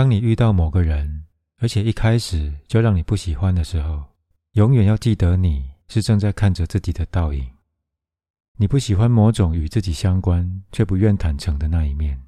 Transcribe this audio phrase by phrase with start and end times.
[0.00, 1.26] 当你遇到某个人，
[1.58, 4.02] 而且一开始就让你不喜欢的时候，
[4.52, 7.46] 永远要记得你是正在看着自己的倒影。
[8.56, 12.18] 你不喜欢某种与自己相关却不愿坦诚的那一面。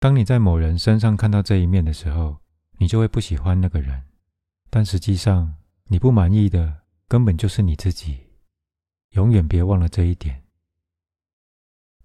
[0.00, 2.38] 当你在某人身上看到这一面的时候，
[2.78, 4.02] 你就会不喜欢那个人。
[4.70, 5.54] 但实际上，
[5.88, 6.74] 你不满意的
[7.08, 8.18] 根本就是你自己。
[9.10, 10.42] 永远别忘了这一点。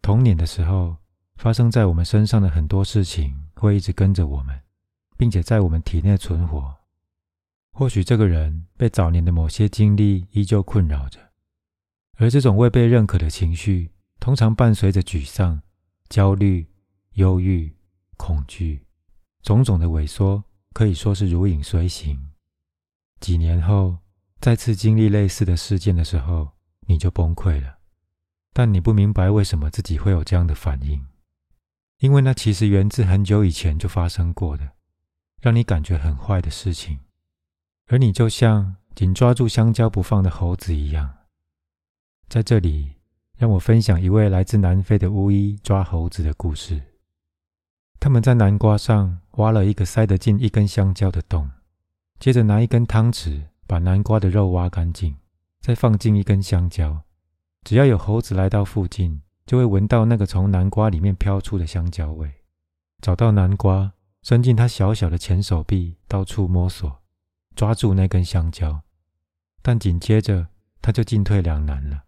[0.02, 0.98] 童年的时候
[1.36, 4.62] 发生在我们身上的很多事情，会一直跟着我们，
[5.18, 6.76] 并且在我们体内存活。
[7.72, 11.20] 或许这个人被早年的某些经历依旧困扰着，
[12.18, 15.62] 而这种未被认可的情绪，通常伴随着沮丧、
[16.08, 16.68] 焦虑、
[17.14, 17.76] 忧郁、
[18.16, 18.86] 恐惧，
[19.42, 22.30] 种种的萎缩，可以说是如影随形。
[23.20, 23.98] 几年后，
[24.40, 27.80] 再次经历类似的事件的时候，你就崩溃了。
[28.54, 31.04] 但你不明白为什么自己会有这样的反应，
[32.04, 34.72] 因为那其实源自很久以前就发生过的，
[35.40, 37.00] 让你感觉很坏的事情。
[37.88, 41.10] 而你就像紧抓住香蕉不放的猴子一样，
[42.28, 42.96] 在这里，
[43.38, 46.82] 让我分享一位来自南非的巫医抓猴子的故事。
[48.02, 51.50] 他们在南瓜上挖了一个塞得进一根香蕉的洞，
[52.20, 55.16] 接着拿一根汤匙把南瓜的肉挖干净，
[55.62, 57.04] 再放进一根香蕉。
[57.64, 62.32] 只要有猴子来到附近，就会闻到那个从南瓜里面飘出的香蕉味，
[63.02, 67.00] 找到南瓜，伸进他小小的前手臂，到处摸索。
[67.56, 68.82] 抓住那根香蕉，
[69.62, 70.48] 但紧接着
[70.82, 72.06] 他就进退两难了。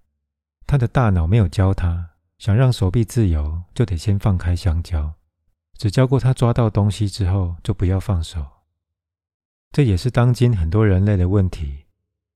[0.65, 5.13] 他的大脑没有教他，想让手臂自由，就得先放开香蕉；
[5.77, 8.43] 只教过他抓到东西之后就不要放手。
[9.71, 11.85] 这也是当今很多人类的问题：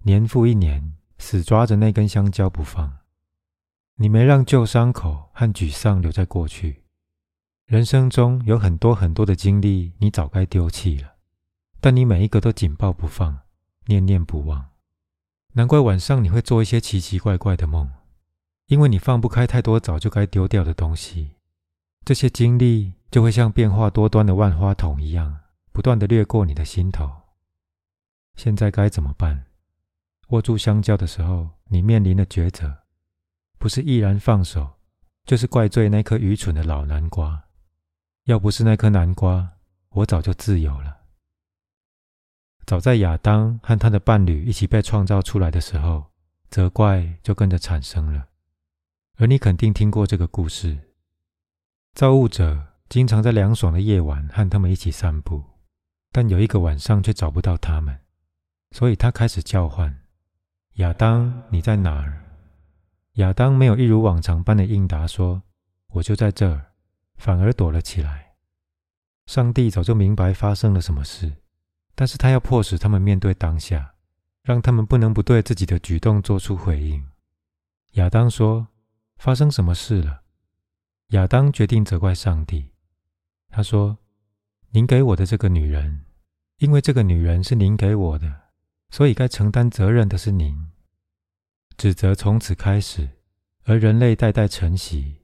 [0.04, 2.99] 年复一年，死抓着那根香蕉不放。
[4.02, 6.84] 你没让旧伤口和沮丧留在过去。
[7.66, 11.16] 人生中有很多很多的经历，你早该丢弃了。
[11.82, 13.40] 但你每一个都紧抱不放，
[13.88, 14.70] 念念不忘，
[15.52, 17.92] 难怪晚上你会做一些奇奇怪怪的梦，
[18.68, 21.36] 因为你放不开太多早就该丢掉的东西。
[22.06, 25.40] 这些经历就会像变化多端的万花筒一样，
[25.74, 27.12] 不断的掠过你的心头。
[28.38, 29.48] 现在该怎么办？
[30.30, 32.78] 握住香蕉的时候，你面临的抉择，
[33.60, 34.78] 不是毅然放手，
[35.26, 37.44] 就是怪罪那颗愚蠢的老南瓜。
[38.24, 39.52] 要不是那颗南瓜，
[39.90, 40.98] 我早就自由了。
[42.66, 46.06] 早在亚当和他的伴侣一起被创造出来的时候，
[46.50, 48.28] 责怪就跟着产生了。
[49.18, 50.78] 而你肯定听过这个故事：
[51.94, 55.44] 造物者经常在凉爽的夜晚和他们一起散步，
[56.14, 58.00] 但有一个晚上却找不到他们，
[58.72, 60.00] 所以他开始叫唤
[60.78, 62.24] ：“亚当，你在哪儿？”
[63.14, 65.44] 亚当没有一如往常般的应答说
[65.94, 66.68] ：“我就在这儿。”
[67.18, 68.36] 反而躲了起来。
[69.26, 71.36] 上帝早就明白发生了什么事。
[71.94, 73.96] 但是他要迫使他们面对当下，
[74.42, 77.06] 让他们不能不对自己的举动做出回应。
[77.96, 78.70] 亚当说
[79.20, 80.22] ：“发生什么事了？”
[81.12, 82.70] 亚当决定责怪上帝。
[83.50, 83.98] 他说
[84.72, 86.06] ：“您给我的这个女人，
[86.60, 88.34] 因为这个女人是您给我的，
[88.92, 90.72] 所以该承担责任的是您。”
[91.80, 93.08] 指责从此开始，
[93.64, 95.22] 而人类代代承袭。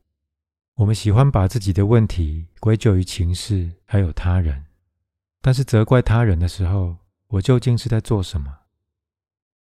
[0.75, 4.63] 我们喜欢把自己的问题归咎于情势，还有他人。
[5.41, 6.95] 但是责怪他人的时候，
[7.27, 8.59] 我究竟是在做什么？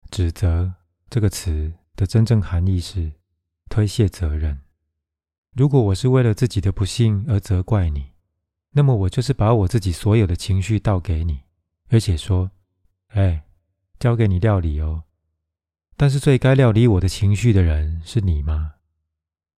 [0.09, 0.73] 指责
[1.09, 3.11] 这个词的真正含义是
[3.67, 4.57] 推卸责任。
[5.51, 8.13] 如果我是为了自己的不幸而责怪你，
[8.71, 11.41] 那么我就是把我自己所有的情绪倒给你，
[11.89, 12.51] 而且说
[13.11, 13.43] ：“哎，
[13.99, 15.03] 交给你料理哦。”
[15.97, 18.73] 但是最该料理我的情绪的人是你吗？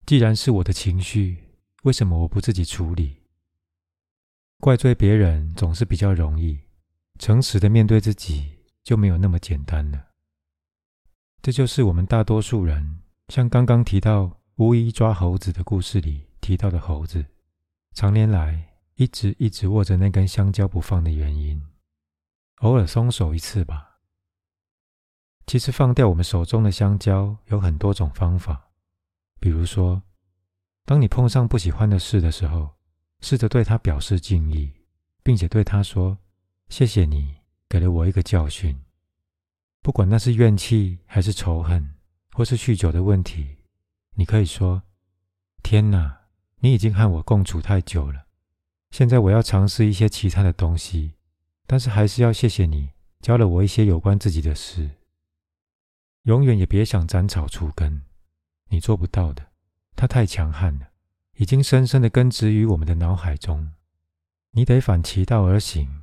[0.05, 3.23] 既然是我的情绪，为什么我不自己处理？
[4.59, 6.59] 怪罪别人总是比较容易，
[7.17, 10.07] 诚实的面对自己就没有那么简单了。
[11.41, 17.25] 这就是我们大多数人，像刚刚提到巫医抓猴子的故事里提到的猴子，
[17.93, 21.61] 常年来一直一直握着那根香蕉不放的原因。
[22.57, 23.86] 偶尔松手一次吧。
[25.47, 28.69] 其实放掉我们手中的香蕉有很多种方法，
[29.39, 30.03] 比如说，
[30.85, 32.77] 当你碰上不喜欢的事的时候。
[33.19, 34.71] 试着对他表示敬意，
[35.23, 36.19] 并且对他说
[36.69, 38.79] ：“谢谢你给了我一个教训。”
[39.81, 41.95] 不管那是怨气还是仇恨，
[42.33, 43.57] 或是酗酒的问题，
[44.13, 44.83] 你可以说
[45.63, 46.15] ：“天哪，
[46.59, 48.27] 你已经和我共处太久了，
[48.91, 51.13] 现在我要尝试一些其他的东西，
[51.65, 54.87] 但是还是要谢谢你教了我一些有关自己的事。”
[56.27, 58.01] 永远也别想斩草除根，
[58.67, 59.47] 你做不到的，
[59.95, 60.89] 它太强悍了。
[61.37, 63.71] 已经深深的根植于我们的脑海中。
[64.51, 66.01] 你得反其道而行，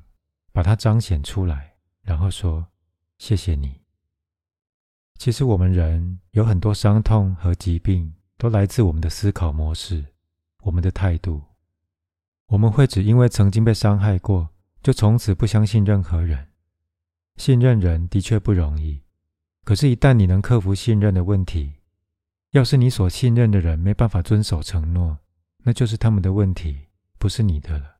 [0.50, 2.68] 把它彰显出来，然后说
[3.18, 3.82] ：“谢谢你。”
[5.18, 10.06] 其实我们人有很多伤痛和疾病，都来自我们的思考模式、
[10.62, 11.42] 我们的态度。
[12.46, 14.48] 我们会只因为曾经被伤害过，
[14.82, 16.48] 就从此不相信任何人。
[17.36, 19.02] 信任人的确不容易，
[19.64, 21.74] 可是，一旦你能克服信任的问题，
[22.50, 25.18] 要是你所信任的人没办法遵守承诺，
[25.62, 26.88] 那就是他们的问题，
[27.18, 27.96] 不是你的了。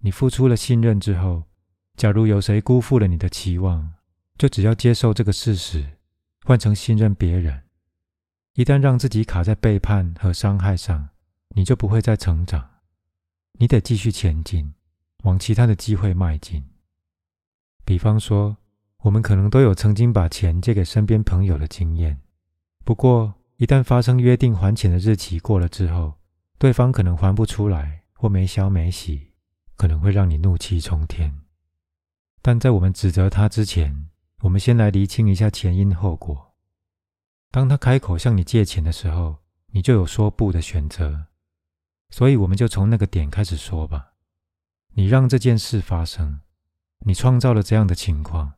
[0.00, 1.44] 你付出了信任之后，
[1.96, 3.94] 假如有谁辜负了你的期望，
[4.36, 5.92] 就只要接受这个事实。
[6.44, 7.64] 换成信任别人，
[8.54, 11.08] 一旦让自己卡在背叛和伤害上，
[11.56, 12.70] 你就不会再成长。
[13.54, 14.74] 你得继续前进，
[15.24, 16.64] 往其他的机会迈进。
[17.84, 18.56] 比方说，
[19.06, 22.20] 我们可能都有曾经把钱借给身边朋友的经验。
[22.84, 26.14] 不过，一旦发生约定还钱的日期过了之后，
[26.58, 29.30] 对方可能还不出来或没消没息，
[29.76, 31.32] 可能会让你怒气冲天。
[32.42, 34.08] 但在我们指责他之前，
[34.40, 36.54] 我们先来厘清一下前因后果。
[37.52, 39.36] 当他开口向你借钱的时候，
[39.68, 41.26] 你就有说不的选择。
[42.10, 44.14] 所以，我们就从那个点开始说吧。
[44.94, 46.40] 你让这件事发生，
[47.04, 48.54] 你创造了这样的情况，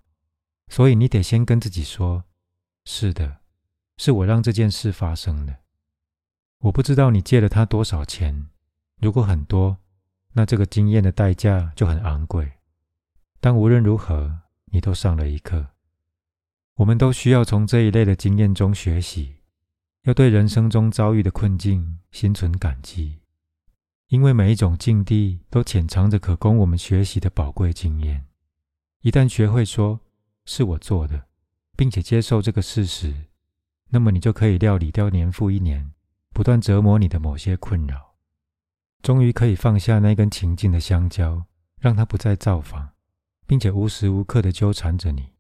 [0.69, 2.25] 所以你得先跟自己说
[2.85, 3.38] ：“是的，
[3.97, 5.56] 是我让这件事发生的。”
[6.59, 8.49] 我不知道你借了他多少钱，
[9.00, 9.79] 如果很多，
[10.32, 12.53] 那这个经验的代价就很昂贵。
[13.41, 15.69] 但无论如何，你都上了一课。
[16.75, 19.37] 我们都需要从这一类的经验中学习，
[20.03, 23.21] 要对人生中遭遇的困境心存感激，
[24.09, 28.26] 因为每一种境地都潜藏着可供我们学习的宝贵经验。
[29.03, 30.00] 一旦学会说
[30.49, 31.27] “是我做的”，
[31.77, 33.27] 并且接受这个事实，
[33.91, 35.93] 那么你就可以料理掉年复一年
[36.31, 38.15] 不断折磨你的某些困扰，
[39.03, 41.45] 终于可以放下那根情境的香蕉，
[41.79, 42.95] 让它不再造访。
[43.49, 45.33] 并且无时无刻的纠缠着你。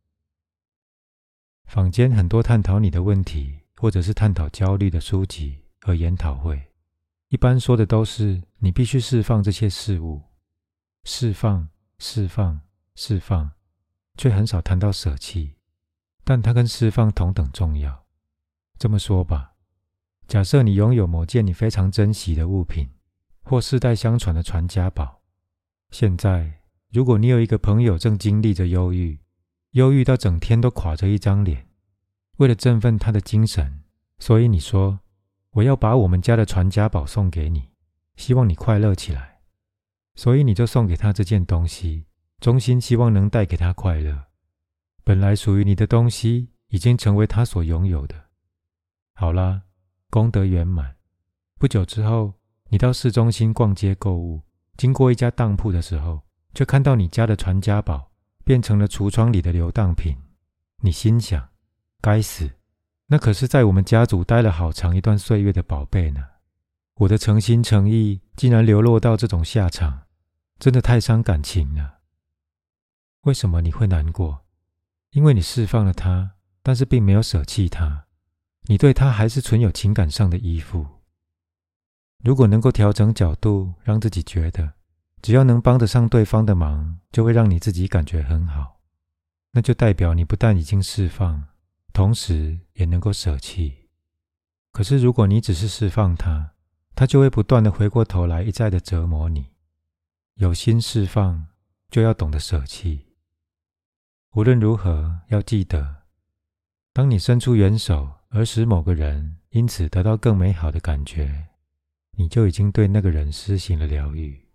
[1.66, 6.72] 坊间很多探讨你的问题，或者是探讨焦虑的书籍和研讨会，
[7.28, 10.22] 一般说的都是你必须释放这些事物，
[11.04, 11.68] 释放、
[11.98, 12.58] 释放、
[12.94, 13.52] 释放，
[14.18, 15.54] 却很少谈到舍弃。
[16.22, 18.04] 但它跟释放同等重要。
[18.78, 19.54] 这么说吧，
[20.26, 22.90] 假设你拥有某件你非常珍惜的物品，
[23.42, 25.22] 或世代相传的传家宝，
[25.90, 26.56] 现在。
[26.90, 29.20] 如果你有一个朋友正经历着忧郁，
[29.72, 31.68] 忧郁到整天都垮着一张脸，
[32.38, 33.84] 为了振奋他的精神，
[34.18, 35.00] 所以你说
[35.50, 37.68] 我要把我们家的传家宝送给你，
[38.16, 39.40] 希望你快乐起来，
[40.14, 42.06] 所以你就送给他这件东西，
[42.40, 44.24] 衷心希望能带给他快乐。
[45.04, 48.14] 本来属于你的东西已经成为他所拥有的。
[49.14, 49.62] 好啦，
[50.10, 50.96] 功德圆满。
[51.58, 52.34] 不久之后，
[52.68, 54.42] 你到市中心逛街购物，
[54.76, 56.22] 经过一家当铺的时候。
[56.54, 58.10] 却看到你家的传家宝
[58.42, 60.16] 变成了橱窗里的流当品，
[60.82, 61.46] 你心想：
[62.00, 62.50] 该死，
[63.06, 66.24] 那可是在我们家族待了好长一段岁月的宝贝呢！
[66.96, 70.06] 我的诚心诚意竟然流落到这种下场，
[70.58, 71.97] 真的太伤感情了。
[73.22, 74.44] 为什么你会难过？
[75.10, 76.32] 因为你释放了他，
[76.62, 78.06] 但是并没有舍弃他，
[78.62, 80.86] 你对他还是存有情感上的依附。
[82.24, 84.74] 如果能够调整角度，让自己觉得。
[85.20, 88.80] 只要能帮得上对方的忙，就会让你自己感觉很好。
[89.50, 91.42] 那就代表你不但已经释放，
[91.92, 93.88] 同时也能够舍弃。
[94.70, 96.52] 可是如果你只是释放他，
[96.94, 99.46] 他就会不断的回过头来，一再的折磨你。
[100.34, 101.46] 有心释放，
[101.90, 103.07] 就要懂得舍弃。
[104.34, 106.02] 无论如何，要记得，
[106.92, 111.48] 当你伸出援手，而使某个人因此得到更美好的感觉，
[112.12, 114.47] 你就已经对那个人施行了疗愈。